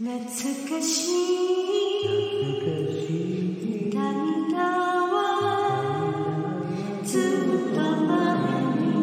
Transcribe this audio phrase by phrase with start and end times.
[0.00, 0.22] 懐か
[0.80, 1.12] しい
[3.92, 4.62] 涙
[5.08, 5.10] は
[7.02, 7.20] ずっ
[7.74, 8.14] と前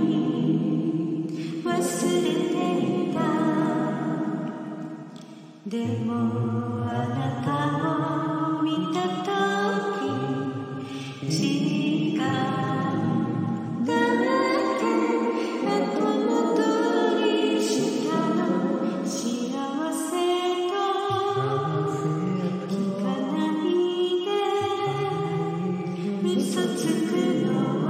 [0.05, 1.28] に
[1.66, 1.73] 忘れ
[2.47, 2.55] て
[3.10, 3.20] いた
[5.68, 6.13] でも
[6.88, 7.52] あなた
[8.60, 9.36] を見た時
[11.30, 12.65] 時間
[26.25, 27.84] me such a good love.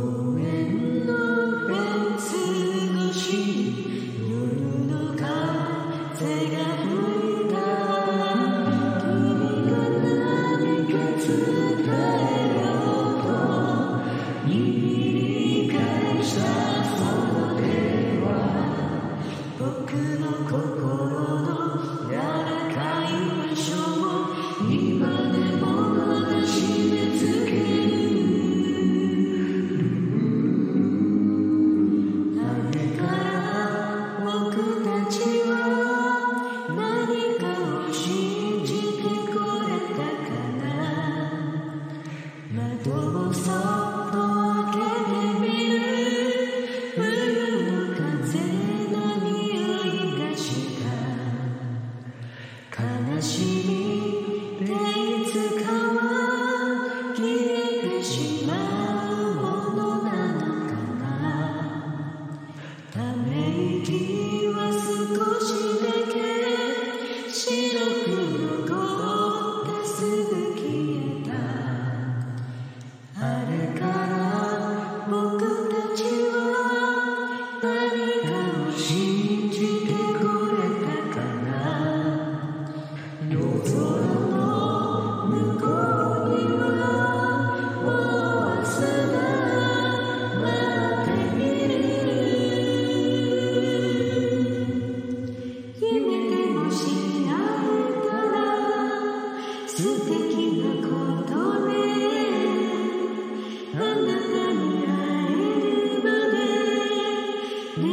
[0.00, 0.27] Oh.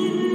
[0.06, 0.35] you.